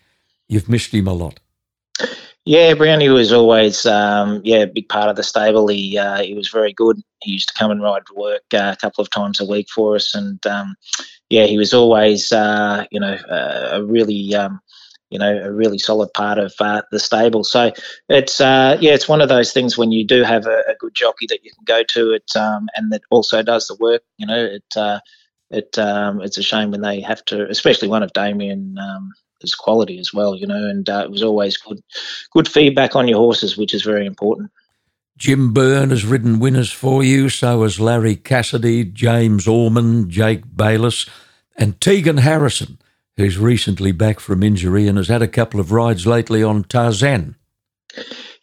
[0.48, 1.40] You've missed him a lot.
[2.44, 5.68] Yeah, Brownie was always um, yeah a big part of the stable.
[5.68, 7.00] He uh, he was very good.
[7.22, 9.68] He used to come and ride to work uh, a couple of times a week
[9.70, 10.74] for us, and um,
[11.30, 14.60] yeah, he was always uh, you know a really um,
[15.12, 17.44] you know a really solid part of uh, the stable.
[17.44, 17.70] So
[18.08, 20.94] it's uh, yeah, it's one of those things when you do have a, a good
[20.94, 24.02] jockey that you can go to it, um, and that also does the work.
[24.16, 25.00] You know, it uh,
[25.50, 28.76] it um, it's a shame when they have to, especially one of Damian.
[28.78, 31.82] Um, his quality as well, you know, and uh, it was always good,
[32.30, 34.52] good feedback on your horses, which is very important.
[35.18, 37.28] Jim Byrne has ridden winners for you.
[37.28, 41.06] So has Larry Cassidy, James Orman, Jake Bayliss,
[41.56, 42.78] and Tegan Harrison
[43.16, 47.36] who's recently back from injury and has had a couple of rides lately on Tarzan.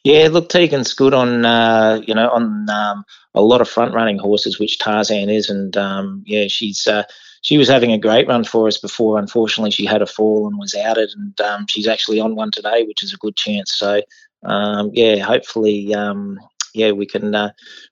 [0.03, 3.03] Yeah, look, Tegan's good on uh, you know on um,
[3.34, 7.03] a lot of front running horses, which Tarzan is, and um, yeah, she's uh,
[7.41, 9.20] she was having a great run for us before.
[9.20, 12.84] Unfortunately, she had a fall and was outed, and um, she's actually on one today,
[12.84, 13.74] which is a good chance.
[13.74, 14.01] So
[14.43, 16.39] um, yeah, hopefully, um,
[16.74, 17.51] yeah, we can uh,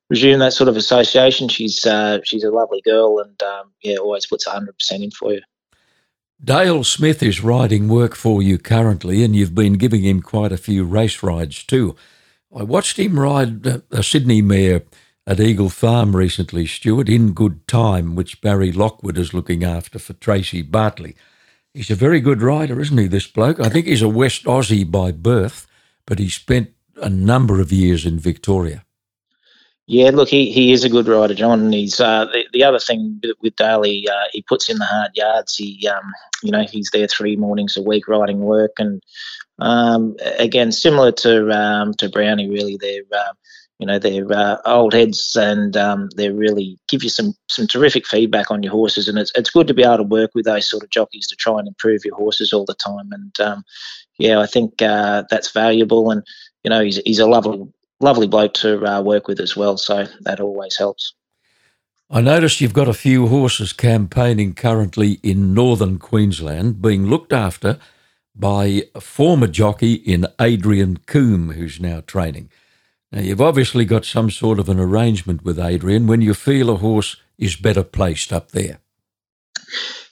[0.10, 1.50] resume that sort of association.
[1.50, 5.34] She's uh, she's a lovely girl, and um, yeah, always puts hundred percent in for
[5.34, 5.42] you.
[6.44, 10.58] Dale Smith is riding work for you currently, and you've been giving him quite a
[10.58, 11.96] few race rides too.
[12.56, 14.84] I watched him ride a Sydney mare
[15.26, 20.14] at Eagle Farm recently, Stuart, in good time, which Barry Lockwood is looking after for
[20.14, 21.16] Tracy Bartley.
[21.74, 23.60] He's a very good rider, isn't he, this bloke?
[23.60, 25.66] I think he's a West Aussie by birth,
[26.06, 26.70] but he spent
[27.02, 28.86] a number of years in Victoria.
[29.90, 31.72] Yeah, look, he, he is a good rider, John.
[31.72, 35.56] He's uh, the, the other thing with Daly, uh, he puts in the hard yards.
[35.56, 36.12] He, um,
[36.44, 39.02] you know, he's there three mornings a week riding work, and
[39.60, 43.32] um, again, similar to um, to Brownie, really, they're uh,
[43.80, 48.06] you know they're uh, old heads, and um, they really give you some some terrific
[48.06, 50.70] feedback on your horses, and it's it's good to be able to work with those
[50.70, 53.10] sort of jockeys to try and improve your horses all the time.
[53.12, 53.64] And um,
[54.20, 56.24] yeah, I think uh, that's valuable, and
[56.64, 57.68] you know he's he's a lovely
[58.00, 59.78] lovely bloke to uh, work with as well.
[59.78, 61.14] So that always helps.
[62.10, 67.80] I noticed you've got a few horses campaigning currently in northern Queensland, being looked after
[68.34, 72.50] by a former jockey in Adrian Coombe, who's now training.
[73.12, 76.76] Now, you've obviously got some sort of an arrangement with Adrian when you feel a
[76.76, 78.80] horse is better placed up there.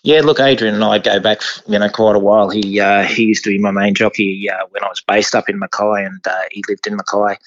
[0.04, 2.50] Yeah, look, Adrian and I go back, you know, quite a while.
[2.50, 5.50] He uh, he used to be my main jockey uh, when I was based up
[5.50, 7.40] in Mackay, and uh, he lived in Mackay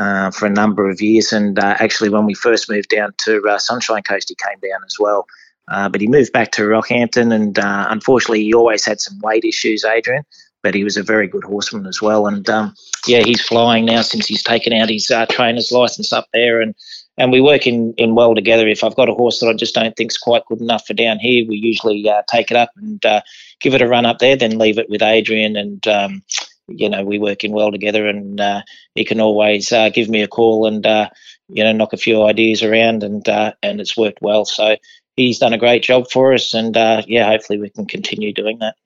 [0.00, 1.32] uh, for a number of years.
[1.32, 4.80] And uh, actually, when we first moved down to uh, Sunshine Coast, he came down
[4.84, 5.26] as well.
[5.68, 10.24] but he moved back to Rockhampton, and unfortunately, he always had some weight issues, Adrian.
[10.62, 12.26] But he was a very good horseman as well.
[12.26, 12.74] And um,
[13.06, 16.74] yeah, he's flying now since he's taken out his trainer's license up there, and
[17.18, 18.66] and we work in, in well together.
[18.66, 20.94] If I've got a horse that I just don't think is quite good enough for
[20.94, 23.20] down here, we usually uh, take it up and uh,
[23.60, 25.56] give it a run up there, then leave it with Adrian.
[25.56, 26.22] And, um,
[26.68, 28.62] you know, we work in well together and uh,
[28.94, 31.10] he can always uh, give me a call and, uh,
[31.48, 34.46] you know, knock a few ideas around and, uh, and it's worked well.
[34.46, 34.76] So
[35.16, 36.54] he's done a great job for us.
[36.54, 36.74] And
[37.06, 38.76] yeah, hopefully we can continue doing that.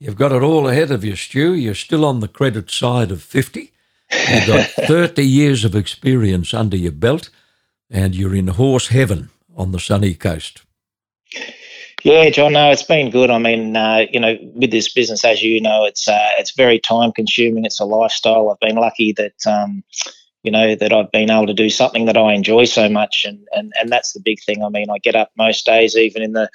[0.00, 1.54] You've got it all ahead of you, Stu.
[1.54, 3.72] You're still on the credit side of 50.
[4.32, 7.28] You've got 30 years of experience under your belt
[7.90, 10.62] and you're in horse heaven on the sunny coast.
[12.04, 12.52] Yeah, John.
[12.52, 13.28] No, it's been good.
[13.28, 16.78] I mean, uh, you know, with this business, as you know, it's uh, it's very
[16.78, 17.64] time consuming.
[17.64, 18.50] It's a lifestyle.
[18.50, 19.82] I've been lucky that um,
[20.44, 23.46] you know that I've been able to do something that I enjoy so much, and
[23.52, 24.62] and and that's the big thing.
[24.62, 26.48] I mean, I get up most days, even in the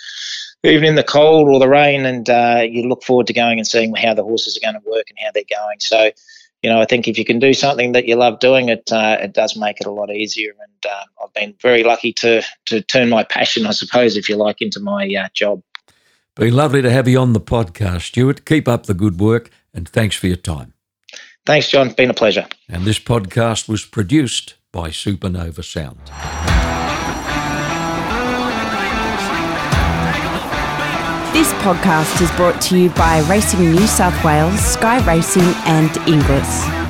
[0.63, 3.67] even in the cold or the rain, and uh, you look forward to going and
[3.67, 5.79] seeing how the horses are going to work and how they're going.
[5.81, 6.09] So
[6.63, 9.17] you know, I think if you can do something that you love doing, it uh,
[9.19, 10.51] it does make it a lot easier.
[10.51, 14.37] And uh, I've been very lucky to to turn my passion, I suppose, if you
[14.37, 15.61] like, into my uh, job.
[16.35, 18.45] Been lovely to have you on the podcast, Stuart.
[18.45, 20.73] Keep up the good work, and thanks for your time.
[21.45, 21.91] Thanks, John.
[21.91, 22.47] Been a pleasure.
[22.69, 26.82] And this podcast was produced by Supernova Sound.
[31.33, 36.82] This podcast is brought to you by Racing New South Wales, Sky Racing, and Inglis.